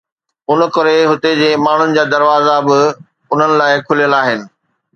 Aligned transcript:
ان 0.51 0.59
ڪري 0.75 0.93
هتي 1.11 1.33
جي 1.41 1.49
ماڻهن 1.65 1.93
جا 1.99 2.07
دروازا 2.15 2.55
به 2.67 2.79
انهن 2.89 3.51
لاءِ 3.63 3.71
کليل 3.91 4.17
آهن. 4.23 4.39